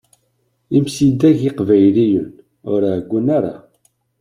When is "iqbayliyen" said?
1.49-2.29